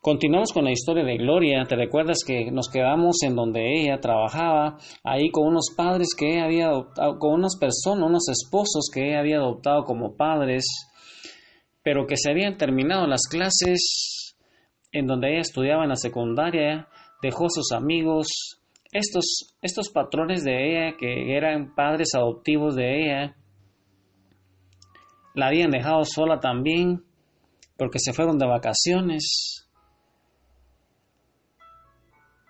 Continuamos 0.00 0.52
con 0.52 0.64
la 0.64 0.70
historia 0.70 1.02
de 1.02 1.16
Gloria. 1.16 1.64
¿Te 1.68 1.74
recuerdas 1.74 2.18
que 2.24 2.52
nos 2.52 2.68
quedamos 2.68 3.16
en 3.24 3.34
donde 3.34 3.80
ella 3.80 3.98
trabajaba, 3.98 4.78
ahí 5.02 5.28
con 5.30 5.48
unos 5.48 5.74
padres 5.76 6.14
que 6.16 6.34
ella 6.34 6.44
había 6.44 6.68
adoptado, 6.68 7.18
con 7.18 7.32
unas 7.32 7.56
personas, 7.58 8.08
unos 8.08 8.28
esposos 8.28 8.90
que 8.94 9.08
ella 9.08 9.18
había 9.18 9.38
adoptado 9.38 9.82
como 9.82 10.16
padres, 10.16 10.64
pero 11.82 12.06
que 12.06 12.16
se 12.16 12.30
habían 12.30 12.56
terminado 12.56 13.08
las 13.08 13.22
clases 13.28 14.36
en 14.92 15.06
donde 15.08 15.32
ella 15.32 15.40
estudiaba 15.40 15.82
en 15.82 15.88
la 15.88 15.96
secundaria, 15.96 16.86
dejó 17.20 17.46
sus 17.50 17.72
amigos, 17.72 18.28
estos, 18.92 19.56
estos 19.62 19.88
patrones 19.90 20.44
de 20.44 20.70
ella 20.70 20.96
que 20.96 21.36
eran 21.36 21.74
padres 21.74 22.10
adoptivos 22.14 22.76
de 22.76 23.02
ella, 23.02 23.36
la 25.34 25.48
habían 25.48 25.72
dejado 25.72 26.04
sola 26.04 26.38
también 26.38 27.02
porque 27.76 27.98
se 27.98 28.12
fueron 28.12 28.38
de 28.38 28.46
vacaciones. 28.46 29.67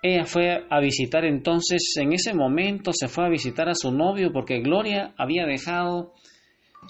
Ella 0.00 0.24
fue 0.24 0.64
a 0.70 0.80
visitar 0.80 1.24
entonces, 1.24 1.94
en 2.00 2.12
ese 2.12 2.32
momento 2.32 2.92
se 2.94 3.08
fue 3.08 3.26
a 3.26 3.28
visitar 3.28 3.68
a 3.68 3.74
su 3.74 3.90
novio 3.90 4.30
porque 4.32 4.60
Gloria 4.60 5.12
había 5.18 5.44
dejado, 5.44 6.14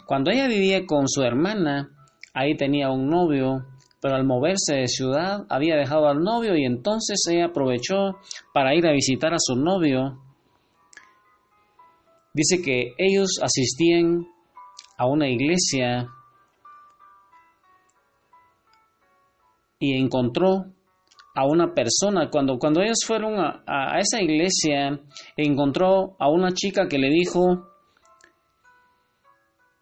cuando 0.07 0.31
ella 0.31 0.47
vivía 0.47 0.85
con 0.85 1.09
su 1.09 1.23
hermana, 1.23 1.91
ahí 2.35 2.55
tenía 2.57 2.91
un 2.91 3.09
novio, 3.09 3.65
pero 4.01 4.15
al 4.15 4.27
moverse 4.27 4.75
de 4.75 4.89
ciudad 4.89 5.47
había 5.49 5.77
dejado 5.77 6.07
al 6.07 6.21
novio 6.21 6.55
y 6.55 6.65
entonces 6.65 7.19
ella 7.31 7.47
aprovechó 7.47 8.19
para 8.53 8.75
ir 8.75 8.87
a 8.87 8.93
visitar 8.93 9.33
a 9.33 9.39
su 9.39 9.57
novio. 9.57 10.21
Dice 12.35 12.63
que 12.63 12.93
ellos 12.99 13.41
asistían 13.43 14.27
a 14.99 15.07
una 15.07 15.29
iglesia 15.29 16.09
y 19.79 19.95
encontró 19.95 20.67
a 21.39 21.47
una 21.47 21.73
persona. 21.73 22.31
Cuando, 22.31 22.59
cuando 22.59 22.83
ellos 22.83 22.99
fueron 23.07 23.39
a, 23.39 24.01
esa 24.01 24.21
iglesia, 24.21 25.01
encontró 25.37 26.17
a 26.19 26.29
una 26.29 26.53
chica 26.53 26.89
que 26.89 26.99
le 26.99 27.11
dijo, 27.11 27.69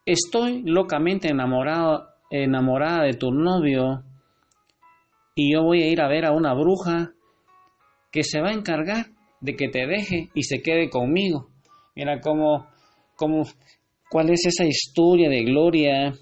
estoy 0.04 0.62
locamente 0.66 1.28
enamorada, 1.28 2.14
enamorada 2.30 3.04
de 3.04 3.14
tu 3.14 3.30
novio 3.32 4.02
y 5.34 5.54
yo 5.54 5.62
voy 5.62 5.82
a 5.82 5.88
ir 5.88 6.02
a 6.02 6.08
ver 6.08 6.26
a 6.26 6.32
una 6.32 6.52
bruja 6.52 7.12
que 8.12 8.22
se 8.22 8.42
va 8.42 8.50
a 8.50 8.54
encargar 8.54 9.06
de 9.40 9.56
que 9.56 9.68
te 9.68 9.86
deje 9.86 10.28
y 10.34 10.42
se 10.42 10.60
quede 10.60 10.90
conmigo. 10.90 11.48
Mira 11.94 12.20
cómo, 12.20 12.66
cómo 13.14 13.44
cuál 14.10 14.28
es 14.28 14.44
esa 14.44 14.66
historia 14.66 15.30
de 15.30 15.42
gloria, 15.42 16.12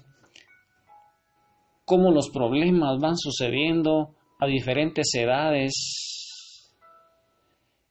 cómo 1.83 2.11
los 2.11 2.29
problemas 2.29 3.01
van 3.01 3.17
sucediendo 3.17 4.15
a 4.39 4.45
diferentes 4.47 5.07
edades. 5.13 6.71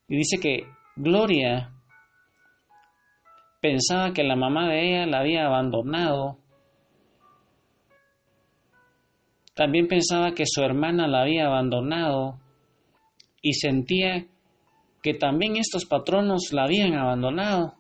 Y 0.09 0.17
dice 0.17 0.39
que 0.39 0.67
Gloria 0.97 1.73
pensaba 3.61 4.13
que 4.13 4.23
la 4.23 4.37
mamá 4.37 4.69
de 4.69 4.91
ella 4.91 5.07
la 5.07 5.21
había 5.21 5.47
abandonado. 5.47 6.39
También 9.55 9.89
pensaba 9.89 10.35
que 10.35 10.45
su 10.47 10.63
hermana 10.63 11.09
la 11.09 11.23
había 11.23 11.47
abandonado 11.47 12.41
y 13.41 13.55
sentía 13.55 14.27
que 15.03 15.15
también 15.15 15.57
estos 15.57 15.87
patronos 15.87 16.53
la 16.53 16.65
habían 16.65 16.95
abandonado. 16.95 17.75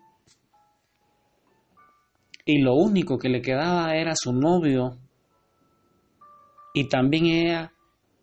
Y 2.46 2.62
lo 2.62 2.74
único 2.74 3.18
que 3.18 3.28
le 3.28 3.42
quedaba 3.42 3.94
era 3.94 4.12
su 4.14 4.32
novio. 4.32 4.96
Y 6.72 6.88
también 6.88 7.26
ella 7.26 7.73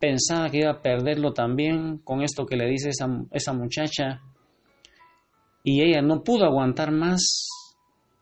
pensaba 0.02 0.50
que 0.50 0.58
iba 0.58 0.70
a 0.72 0.82
perderlo 0.82 1.32
también 1.32 1.98
con 1.98 2.22
esto 2.22 2.44
que 2.44 2.56
le 2.56 2.68
dice 2.68 2.88
esa, 2.88 3.06
esa 3.30 3.52
muchacha. 3.52 4.20
Y 5.62 5.80
ella 5.80 6.02
no 6.02 6.24
pudo 6.24 6.44
aguantar 6.44 6.90
más 6.90 7.46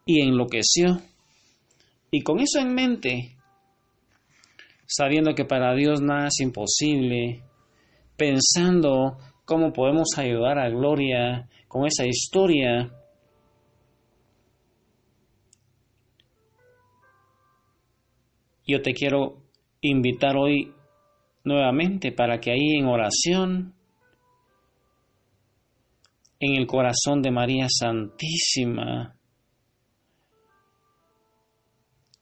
y 0.05 0.21
enloqueció. 0.21 1.01
Y 2.11 2.21
con 2.21 2.39
eso 2.39 2.59
en 2.59 2.75
mente, 2.75 3.35
sabiendo 4.87 5.35
que 5.35 5.47
para 5.47 5.75
Dios 5.75 6.03
nada 6.03 6.27
es 6.27 6.39
imposible, 6.41 7.45
pensando 8.15 9.17
cómo 9.47 9.73
podemos 9.73 10.09
ayudar 10.19 10.59
a 10.59 10.69
Gloria 10.69 11.49
con 11.67 11.87
esa 11.87 12.05
historia, 12.05 12.93
yo 18.67 18.83
te 18.83 18.93
quiero 18.93 19.39
invitar 19.81 20.37
hoy 20.37 20.75
nuevamente 21.45 22.13
para 22.13 22.39
que 22.41 22.53
ahí 22.53 22.79
en 22.79 22.87
oración, 22.87 23.75
en 26.39 26.57
el 26.57 26.67
corazón 26.67 27.23
de 27.23 27.31
María 27.31 27.67
Santísima, 27.69 29.17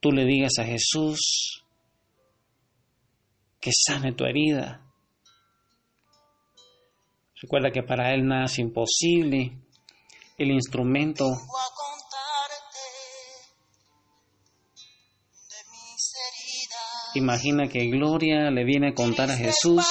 tú 0.01 0.11
le 0.11 0.25
digas 0.25 0.53
a 0.59 0.65
Jesús 0.65 1.65
que 3.61 3.71
sane 3.73 4.13
tu 4.13 4.25
herida. 4.25 4.85
Recuerda 7.41 7.71
que 7.71 7.83
para 7.83 8.13
Él 8.15 8.27
nada 8.27 8.45
es 8.45 8.59
imposible. 8.59 9.59
El 10.37 10.51
instrumento 10.51 11.25
Imagina 17.15 17.69
que 17.69 17.89
Gloria 17.89 18.51
le 18.51 18.65
viene 18.65 18.91
a 18.91 18.95
contar 18.95 19.31
a 19.31 19.37
Jesús 19.37 19.85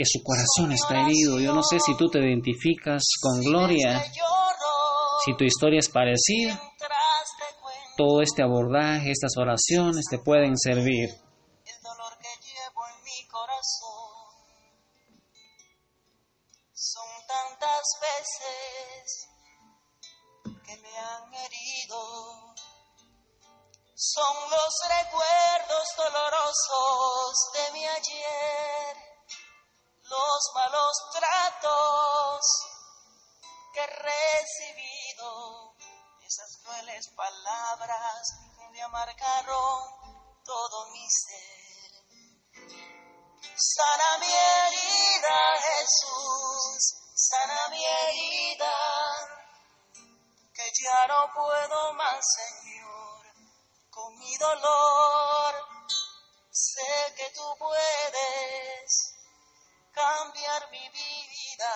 que 0.00 0.04
su 0.06 0.22
corazón 0.22 0.72
está 0.72 1.02
herido. 1.02 1.38
Yo 1.40 1.54
no 1.54 1.62
sé 1.62 1.78
si 1.78 1.94
tú 1.94 2.08
te 2.08 2.20
identificas 2.20 3.02
con 3.20 3.42
Gloria, 3.42 4.02
si 5.24 5.36
tu 5.36 5.44
historia 5.44 5.78
es 5.78 5.90
parecida. 5.90 6.58
Todo 7.98 8.22
este 8.22 8.42
abordaje, 8.42 9.10
estas 9.10 9.36
oraciones 9.36 10.06
te 10.10 10.18
pueden 10.18 10.56
servir. 10.56 11.10
Son 24.02 24.50
los 24.50 24.74
recuerdos 24.88 25.88
dolorosos 25.94 27.52
de 27.52 27.72
mi 27.72 27.86
ayer, 27.86 28.96
los 30.04 30.50
malos 30.54 30.96
tratos 31.12 32.40
que 33.74 33.80
he 33.80 33.86
recibido, 33.86 35.76
esas 36.26 36.56
crueles 36.62 37.08
palabras 37.14 38.32
me 38.70 38.80
amargaron 38.80 40.40
todo 40.46 40.86
mi 40.92 41.06
ser. 41.10 41.90
Sana 43.54 44.18
mi 44.18 44.32
herida, 44.32 45.60
Jesús, 45.60 46.94
sana 47.16 47.68
mi 47.68 47.84
herida, 47.84 48.72
que 50.54 50.72
ya 50.82 51.06
no 51.06 51.30
puedo 51.34 51.92
más, 51.92 52.24
Señor 52.34 52.99
dolor. 54.40 55.54
Sé 56.50 57.14
que 57.14 57.30
tú 57.36 57.46
puedes 57.58 59.14
cambiar 59.92 60.70
mi 60.70 60.88
vida. 60.88 61.74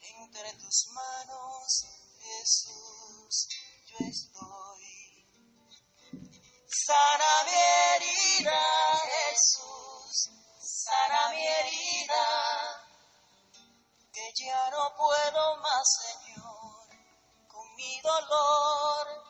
Entre 0.00 0.52
tus 0.54 0.88
manos, 0.92 1.86
Jesús, 2.20 3.48
yo 3.86 3.96
estoy. 4.06 5.26
Sana 6.66 7.32
mi 7.46 7.58
herida, 7.58 8.62
Jesús, 9.14 10.30
sana 10.60 11.30
mi 11.30 11.46
herida, 11.46 12.26
que 14.12 14.32
ya 14.34 14.70
no 14.70 14.94
puedo 14.96 15.56
más, 15.56 15.86
Señor, 16.02 16.88
con 17.48 17.74
mi 17.76 18.00
dolor 18.00 19.27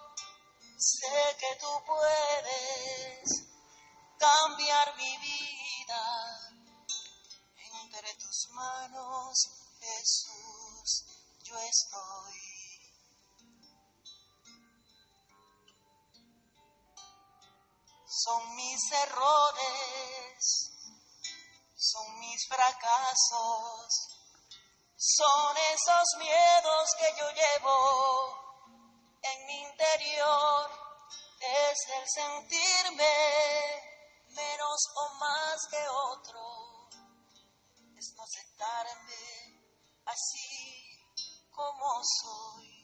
Sé 0.81 1.37
que 1.41 1.57
tú 1.57 1.67
puedes 1.85 3.49
cambiar 4.17 4.97
mi 4.97 5.19
vida. 5.19 6.05
Entre 7.83 8.15
tus 8.15 8.49
manos, 8.51 9.51
Jesús, 9.81 11.05
yo 11.43 11.59
estoy. 11.59 12.39
Son 18.07 18.55
mis 18.55 18.93
errores, 18.93 20.71
son 21.77 22.21
mis 22.21 22.47
fracasos, 22.47 24.09
son 24.97 25.57
esos 25.75 26.19
miedos 26.19 26.89
que 27.01 27.19
yo 27.19 27.31
llevo 27.33 28.48
es 31.70 31.87
el 31.88 32.09
sentirme 32.09 33.15
menos 34.29 34.81
o 34.94 35.15
más 35.15 35.67
que 35.70 35.88
otro. 35.88 36.88
Es 37.97 38.15
no 38.17 38.23
aceptarme 38.23 39.49
así 40.06 40.99
como 41.50 42.00
soy. 42.05 42.79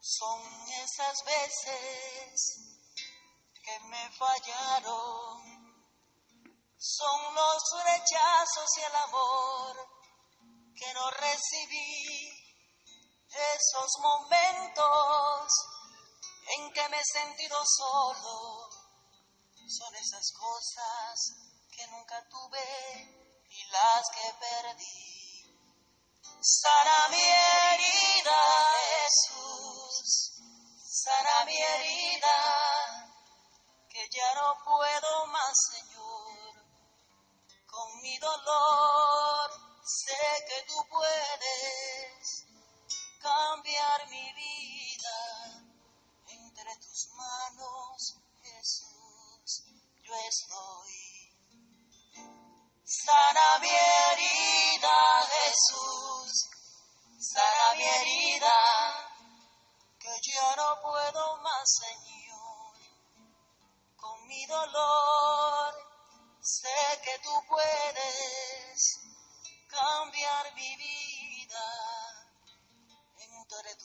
Son 0.00 0.40
esas 0.84 1.24
veces 1.24 2.68
que 3.62 3.80
me 3.80 4.10
fallaron, 4.12 5.42
son 6.78 7.34
los 7.34 7.62
rechazos 7.84 8.78
y 8.78 8.80
el 8.80 8.96
amor 8.96 9.98
que 10.74 10.94
no 10.94 11.10
recibí, 11.10 12.37
esos 13.30 13.98
momentos 14.00 15.52
en 16.56 16.72
que 16.72 16.88
me 16.88 16.96
he 16.98 17.04
sentido 17.04 17.56
solo, 17.64 18.70
son 19.68 19.94
esas 19.96 20.32
cosas 20.32 21.34
que 21.70 21.86
nunca 21.88 22.26
tuve 22.28 23.44
y 23.50 23.64
las 23.70 24.10
que 24.10 24.34
perdí. 24.40 25.18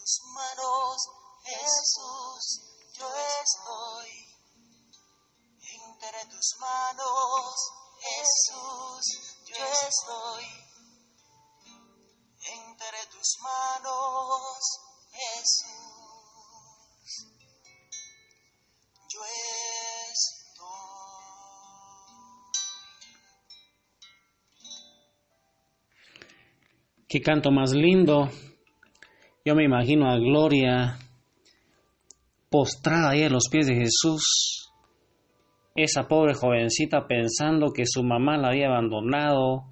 Tus 0.03 0.19
manos, 0.35 0.97
Jesús, 1.45 2.43
yo 2.99 3.07
estoy. 3.41 4.11
Entre 5.61 6.25
tus 6.29 6.57
manos, 6.59 7.71
Jesús, 8.01 9.03
yo 9.45 9.55
estoy. 9.87 10.45
Entre 12.51 13.05
tus 13.11 13.37
manos, 13.39 14.59
Jesús, 15.09 15.67
yo 19.07 19.23
estoy. 20.11 20.43
Qué 27.07 27.21
canto 27.21 27.51
más 27.51 27.71
lindo. 27.71 28.29
Yo 29.45 29.55
me 29.55 29.65
imagino 29.65 30.09
a 30.09 30.17
Gloria 30.17 30.97
postrada 32.49 33.09
ahí 33.09 33.23
a 33.23 33.29
los 33.29 33.49
pies 33.51 33.67
de 33.67 33.75
Jesús. 33.75 34.71
Esa 35.75 36.07
pobre 36.07 36.33
jovencita 36.33 37.07
pensando 37.07 37.73
que 37.73 37.83
su 37.85 38.03
mamá 38.03 38.37
la 38.37 38.49
había 38.49 38.67
abandonado, 38.67 39.65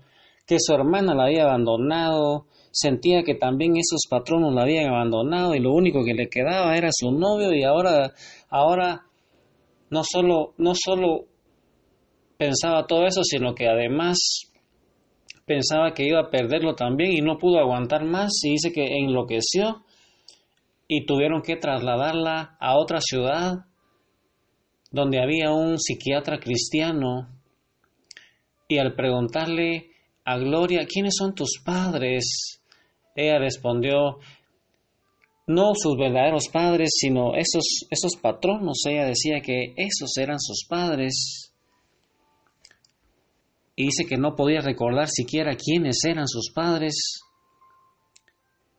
que 0.46 0.58
su 0.60 0.74
hermana 0.74 1.16
la 1.16 1.24
había 1.24 1.44
abandonado, 1.44 2.48
sentía 2.72 3.24
que 3.24 3.36
también 3.36 3.78
esos 3.78 4.02
patronos 4.10 4.54
la 4.54 4.64
habían 4.64 4.90
abandonado 4.90 5.56
y 5.56 5.62
lo 5.62 5.72
único 5.72 6.04
que 6.04 6.16
le 6.16 6.28
quedaba 6.28 6.76
era 6.76 6.90
su 6.92 7.10
novio 7.12 7.54
y 7.54 7.64
ahora 7.64 8.12
ahora 8.50 9.06
no 9.90 10.02
solo 10.04 10.54
no 10.58 10.74
solo 10.76 11.28
pensaba 12.38 12.88
todo 12.88 13.06
eso, 13.06 13.24
sino 13.24 13.56
que 13.56 13.70
además 13.70 14.51
pensaba 15.46 15.94
que 15.94 16.06
iba 16.06 16.20
a 16.20 16.30
perderlo 16.30 16.76
también 16.76 17.12
y 17.12 17.22
no 17.22 17.38
pudo 17.38 17.60
aguantar 17.60 18.06
más 18.06 18.32
y 18.44 18.52
dice 18.52 18.72
que 18.72 18.98
enloqueció 18.98 19.84
y 20.88 21.06
tuvieron 21.06 21.42
que 21.42 21.56
trasladarla 21.56 22.58
a 22.60 22.78
otra 22.78 23.00
ciudad 23.02 23.66
donde 24.92 25.22
había 25.22 25.52
un 25.52 25.80
psiquiatra 25.80 26.40
cristiano 26.40 27.30
y 28.68 28.78
al 28.78 28.96
preguntarle 28.96 29.92
a 30.24 30.38
Gloria, 30.38 30.86
¿quiénes 30.86 31.16
son 31.18 31.34
tus 31.34 31.62
padres? 31.64 32.62
Ella 33.16 33.40
respondió, 33.40 34.20
no 35.48 35.72
sus 35.76 35.98
verdaderos 35.98 36.48
padres, 36.48 36.92
sino 36.94 37.36
esos, 37.36 37.86
esos 37.90 38.16
patronos. 38.22 38.82
Ella 38.88 39.06
decía 39.06 39.42
que 39.42 39.74
esos 39.76 40.16
eran 40.18 40.40
sus 40.40 40.66
padres. 40.68 41.51
Dice 43.84 44.06
que 44.06 44.18
no 44.18 44.36
podía 44.36 44.62
recordar 44.62 45.08
siquiera 45.10 45.56
quiénes 45.56 46.04
eran 46.06 46.28
sus 46.28 46.52
padres. 46.54 47.22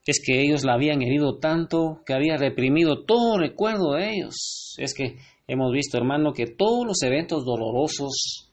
Es 0.06 0.20
que 0.24 0.40
ellos 0.42 0.64
la 0.64 0.74
habían 0.74 1.02
herido 1.02 1.38
tanto 1.38 2.00
que 2.04 2.14
había 2.14 2.36
reprimido 2.36 3.04
todo 3.04 3.38
recuerdo 3.38 3.92
de 3.92 4.14
ellos. 4.14 4.74
Es 4.78 4.94
que 4.94 5.16
hemos 5.46 5.72
visto, 5.72 5.96
hermano, 5.96 6.32
que 6.32 6.46
todos 6.46 6.86
los 6.86 7.02
eventos 7.02 7.44
dolorosos 7.44 8.50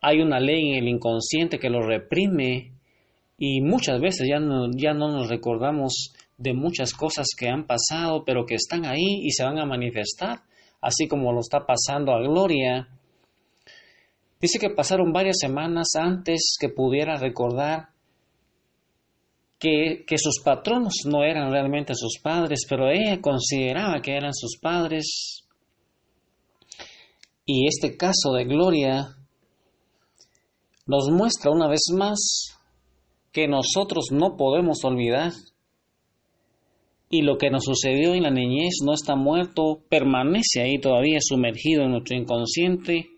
hay 0.00 0.20
una 0.20 0.40
ley 0.40 0.70
en 0.70 0.76
el 0.78 0.88
inconsciente 0.88 1.58
que 1.58 1.68
los 1.68 1.84
reprime 1.84 2.72
y 3.38 3.60
muchas 3.60 4.00
veces 4.00 4.28
ya 4.28 4.38
no, 4.38 4.70
ya 4.76 4.92
no 4.94 5.10
nos 5.10 5.28
recordamos 5.28 6.14
de 6.38 6.54
muchas 6.54 6.94
cosas 6.94 7.26
que 7.36 7.48
han 7.48 7.66
pasado, 7.66 8.24
pero 8.24 8.46
que 8.46 8.54
están 8.54 8.86
ahí 8.86 9.20
y 9.22 9.30
se 9.30 9.44
van 9.44 9.58
a 9.58 9.66
manifestar, 9.66 10.40
así 10.80 11.06
como 11.06 11.32
lo 11.32 11.40
está 11.40 11.66
pasando 11.66 12.12
a 12.12 12.20
Gloria. 12.20 12.88
Dice 14.40 14.58
que 14.58 14.70
pasaron 14.70 15.12
varias 15.12 15.36
semanas 15.38 15.88
antes 15.96 16.56
que 16.58 16.70
pudiera 16.70 17.16
recordar 17.16 17.90
que, 19.58 20.16
sus 20.16 20.40
patronos 20.42 20.94
no 21.04 21.22
eran 21.22 21.52
realmente 21.52 21.94
sus 21.94 22.18
padres, 22.22 22.60
pero 22.68 22.90
ella 22.90 23.20
consideraba 23.20 24.00
que 24.00 24.16
eran 24.16 24.32
sus 24.32 24.58
padres. 24.58 25.44
Y 27.44 27.66
este 27.66 27.96
caso 27.98 28.32
de 28.32 28.44
Gloria 28.44 29.16
nos 30.86 31.10
muestra 31.10 31.50
una 31.50 31.68
vez 31.68 31.82
más 31.92 32.56
que 33.32 33.46
nosotros 33.46 34.06
no 34.10 34.36
podemos 34.36 34.82
olvidar 34.84 35.32
y 37.10 37.22
lo 37.22 37.36
que 37.36 37.50
nos 37.50 37.64
sucedió 37.64 38.14
en 38.14 38.22
la 38.22 38.30
niñez 38.30 38.78
no 38.84 38.94
está 38.94 39.16
muerto, 39.16 39.82
permanece 39.88 40.62
ahí 40.62 40.80
todavía 40.80 41.18
sumergido 41.20 41.82
en 41.82 41.90
nuestro 41.90 42.16
inconsciente. 42.16 43.09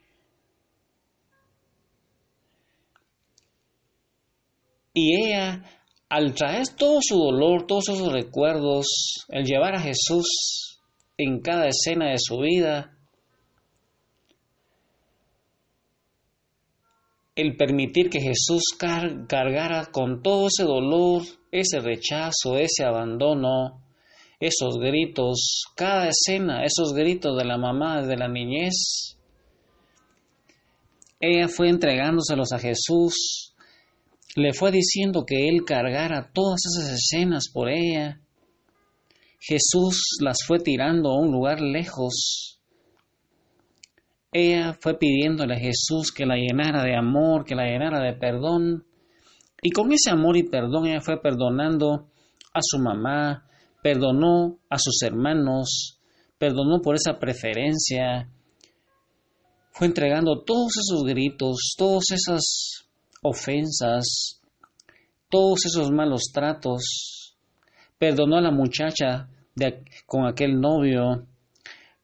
Y 4.95 5.23
ella, 5.23 5.65
al 6.09 6.35
traer 6.35 6.69
todo 6.77 6.99
su 7.01 7.17
dolor, 7.17 7.67
todos 7.67 7.89
esos 7.89 8.13
recuerdos, 8.13 8.87
el 9.29 9.45
llevar 9.45 9.75
a 9.75 9.81
Jesús 9.81 10.81
en 11.17 11.41
cada 11.41 11.69
escena 11.69 12.11
de 12.11 12.19
su 12.19 12.39
vida, 12.39 12.99
el 17.35 17.57
permitir 17.57 18.11
que 18.11 18.21
Jesús 18.21 18.63
car 18.79 19.27
cargara 19.27 19.87
con 19.87 20.23
todo 20.23 20.49
ese 20.49 20.65
dolor, 20.65 21.23
ese 21.51 21.81
rechazo, 21.81 22.57
ese 22.59 22.85
abandono, 22.85 23.83
esos 24.39 24.79
gritos, 24.79 25.65
cada 25.77 26.09
escena, 26.09 26.65
esos 26.65 26.93
gritos 26.93 27.39
de 27.39 27.45
la 27.45 27.57
mamá 27.57 28.03
de 28.03 28.17
la 28.17 28.29
niñez. 28.29 29.17
Ella 31.21 31.49
fue 31.49 31.69
entregándoselos 31.69 32.53
a 32.53 32.59
Jesús, 32.59 33.52
le 34.37 34.53
fue 34.53 34.71
diciendo 34.71 35.25
que 35.27 35.49
Él 35.49 35.65
cargara 35.65 36.31
todas 36.33 36.61
esas 36.67 36.93
escenas 36.95 37.51
por 37.53 37.69
ella. 37.69 38.21
Jesús 39.41 40.19
las 40.21 40.39
fue 40.47 40.59
tirando 40.59 41.11
a 41.11 41.21
un 41.21 41.33
lugar 41.33 41.61
lejos, 41.61 42.53
ella 44.35 44.75
fue 44.81 44.99
pidiéndole 44.99 45.55
a 45.55 45.61
Jesús 45.61 46.11
que 46.11 46.25
la 46.25 46.37
llenara 46.37 46.83
de 46.83 46.97
amor, 46.97 47.45
que 47.45 47.55
la 47.55 47.67
llenara 47.67 48.01
de 48.01 48.15
perdón. 48.15 48.87
Y 49.61 49.71
con 49.71 49.93
ese 49.93 50.11
amor 50.11 50.39
y 50.39 50.45
perdón 50.45 50.87
ella 50.87 51.03
fue 51.03 51.21
perdonando 51.21 52.09
a 52.55 52.61
su 52.63 52.79
mamá, 52.79 53.47
perdonó 53.83 54.59
a 54.71 54.79
sus 54.79 55.03
hermanos, 55.03 56.01
perdonó 56.39 56.81
por 56.81 56.95
esa 56.95 57.19
preferencia. 57.19 58.31
Fue 59.73 59.87
entregando 59.87 60.43
todos 60.45 60.79
esos 60.79 61.05
gritos, 61.05 61.75
todas 61.77 62.05
esas 62.11 62.87
ofensas, 63.23 64.41
todos 65.31 65.65
esos 65.67 65.91
malos 65.91 66.31
tratos. 66.33 67.37
Perdonó 67.99 68.37
a 68.37 68.43
la 68.43 68.51
muchacha 68.51 69.29
con 70.07 70.27
aquel 70.27 70.61
novio, 70.61 71.27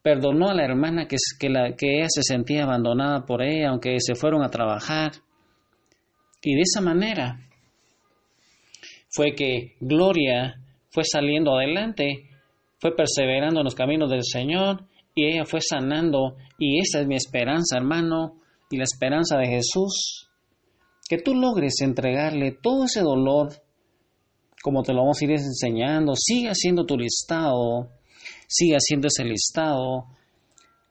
perdonó 0.02 0.48
a 0.48 0.54
la 0.54 0.64
hermana 0.64 1.06
que, 1.06 1.16
que, 1.38 1.48
que 1.76 1.98
ella 1.98 2.06
se 2.08 2.22
sentía 2.22 2.62
abandonada 2.62 3.26
por 3.26 3.42
ella, 3.42 3.70
aunque 3.70 3.96
se 3.98 4.14
fueron 4.14 4.42
a 4.42 4.48
trabajar. 4.48 5.12
Y 6.40 6.54
de 6.54 6.62
esa 6.62 6.80
manera 6.80 7.40
fue 9.10 9.34
que 9.34 9.74
Gloria 9.80 10.60
fue 10.90 11.02
saliendo 11.04 11.56
adelante, 11.56 12.28
fue 12.78 12.94
perseverando 12.94 13.60
en 13.60 13.64
los 13.64 13.74
caminos 13.74 14.08
del 14.10 14.22
Señor 14.24 14.84
y 15.14 15.26
ella 15.26 15.44
fue 15.44 15.60
sanando. 15.60 16.36
Y 16.58 16.80
esa 16.80 17.00
es 17.00 17.06
mi 17.06 17.16
esperanza, 17.16 17.76
hermano, 17.76 18.40
y 18.70 18.76
la 18.76 18.84
esperanza 18.84 19.36
de 19.38 19.46
Jesús. 19.46 20.27
Que 21.08 21.18
tú 21.18 21.34
logres 21.34 21.80
entregarle 21.80 22.52
todo 22.52 22.84
ese 22.84 23.00
dolor, 23.00 23.52
como 24.62 24.82
te 24.82 24.92
lo 24.92 25.00
vamos 25.00 25.20
a 25.20 25.24
ir 25.24 25.30
enseñando. 25.30 26.14
Sigue 26.14 26.48
haciendo 26.48 26.84
tu 26.84 26.98
listado, 26.98 27.88
sigue 28.46 28.76
haciendo 28.76 29.08
ese 29.08 29.24
listado, 29.24 30.06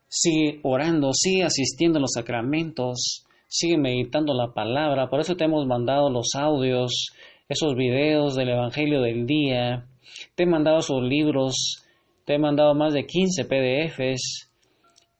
sigue 0.07 0.59
orando, 0.63 1.11
sigue 1.13 1.43
asistiendo 1.43 1.99
a 1.99 2.01
los 2.01 2.13
sacramentos, 2.13 3.25
sigue 3.47 3.77
meditando 3.77 4.33
la 4.33 4.53
palabra. 4.53 5.09
Por 5.09 5.19
eso 5.19 5.35
te 5.35 5.45
hemos 5.45 5.65
mandado 5.67 6.09
los 6.09 6.29
audios, 6.35 7.11
esos 7.47 7.75
videos 7.75 8.35
del 8.35 8.49
Evangelio 8.49 9.01
del 9.01 9.25
día. 9.25 9.87
Te 10.35 10.43
he 10.43 10.45
mandado 10.47 10.79
esos 10.79 11.01
libros, 11.03 11.83
te 12.25 12.35
he 12.35 12.39
mandado 12.39 12.73
más 12.73 12.93
de 12.93 13.05
15 13.05 13.45
PDFs 13.45 14.49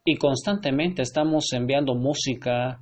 y 0.05 0.15
constantemente 0.15 1.01
estamos 1.01 1.51
enviando 1.53 1.93
música 1.93 2.81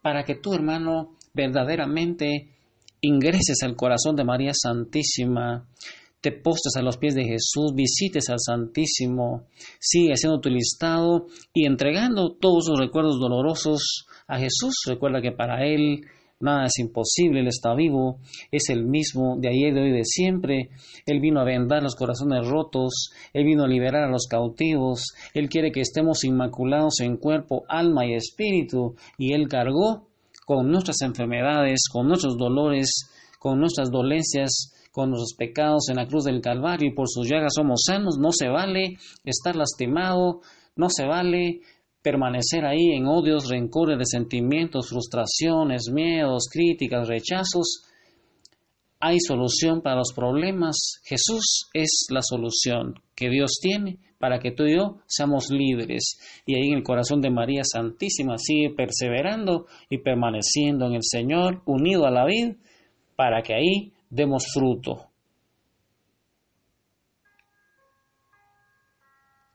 para 0.00 0.24
que 0.24 0.34
tu 0.34 0.54
hermano 0.54 1.16
verdaderamente 1.34 2.48
ingreses 3.00 3.62
al 3.62 3.76
corazón 3.76 4.16
de 4.16 4.24
María 4.24 4.52
Santísima, 4.54 5.66
te 6.20 6.32
postes 6.32 6.74
a 6.76 6.82
los 6.82 6.96
pies 6.96 7.14
de 7.14 7.24
Jesús, 7.24 7.72
visites 7.74 8.28
al 8.28 8.40
Santísimo, 8.40 9.46
sigue 9.78 10.12
haciendo 10.12 10.40
tu 10.40 10.50
listado 10.50 11.26
y 11.52 11.66
entregando 11.66 12.36
todos 12.40 12.66
sus 12.66 12.78
recuerdos 12.78 13.20
dolorosos 13.20 14.06
a 14.26 14.38
Jesús. 14.38 14.74
Recuerda 14.86 15.22
que 15.22 15.32
para 15.32 15.64
Él 15.64 16.06
nada 16.40 16.66
es 16.66 16.78
imposible, 16.78 17.40
Él 17.40 17.48
está 17.48 17.74
vivo, 17.74 18.18
es 18.50 18.68
el 18.70 18.86
mismo 18.86 19.36
de 19.38 19.48
ayer, 19.48 19.74
de 19.74 19.80
hoy, 19.80 19.92
de 19.92 20.04
siempre. 20.04 20.70
Él 21.06 21.20
vino 21.20 21.40
a 21.40 21.44
vendar 21.44 21.82
los 21.82 21.96
corazones 21.96 22.46
rotos, 22.46 23.10
Él 23.32 23.44
vino 23.44 23.64
a 23.64 23.68
liberar 23.68 24.04
a 24.04 24.10
los 24.10 24.26
cautivos, 24.26 25.02
Él 25.34 25.48
quiere 25.48 25.72
que 25.72 25.80
estemos 25.80 26.24
inmaculados 26.24 27.00
en 27.00 27.16
cuerpo, 27.16 27.64
alma 27.68 28.06
y 28.06 28.14
espíritu, 28.14 28.94
y 29.16 29.32
Él 29.32 29.48
cargó 29.48 30.08
con 30.46 30.70
nuestras 30.70 31.02
enfermedades, 31.02 31.80
con 31.92 32.08
nuestros 32.08 32.36
dolores, 32.38 33.10
con 33.38 33.60
nuestras 33.60 33.90
dolencias, 33.90 34.72
con 34.92 35.10
nuestros 35.10 35.34
pecados 35.36 35.88
en 35.90 35.96
la 35.96 36.06
cruz 36.06 36.24
del 36.24 36.40
Calvario 36.40 36.88
y 36.88 36.94
por 36.94 37.08
sus 37.08 37.28
llagas 37.28 37.52
somos 37.54 37.82
sanos. 37.86 38.16
No 38.18 38.32
se 38.32 38.48
vale 38.48 38.96
estar 39.24 39.54
lastimado, 39.54 40.40
no 40.74 40.88
se 40.88 41.04
vale 41.04 41.60
permanecer 42.08 42.64
ahí 42.64 42.92
en 42.92 43.06
odios, 43.06 43.50
rencores, 43.50 43.98
resentimientos, 43.98 44.88
frustraciones, 44.88 45.90
miedos, 45.92 46.48
críticas, 46.50 47.06
rechazos. 47.06 47.84
Hay 48.98 49.18
solución 49.20 49.82
para 49.82 49.96
los 49.96 50.14
problemas. 50.14 51.02
Jesús 51.04 51.68
es 51.74 52.06
la 52.08 52.22
solución 52.22 52.94
que 53.14 53.28
Dios 53.28 53.58
tiene 53.60 53.98
para 54.18 54.38
que 54.38 54.52
tú 54.52 54.64
y 54.64 54.76
yo 54.76 55.00
seamos 55.06 55.50
libres. 55.50 56.18
Y 56.46 56.54
ahí 56.54 56.68
en 56.70 56.78
el 56.78 56.82
corazón 56.82 57.20
de 57.20 57.30
María 57.30 57.62
Santísima 57.62 58.38
sigue 58.38 58.70
perseverando 58.70 59.66
y 59.90 59.98
permaneciendo 59.98 60.86
en 60.86 60.94
el 60.94 61.02
Señor, 61.02 61.60
unido 61.66 62.06
a 62.06 62.10
la 62.10 62.24
vida, 62.24 62.56
para 63.16 63.42
que 63.42 63.52
ahí 63.52 63.92
demos 64.08 64.46
fruto. 64.52 65.10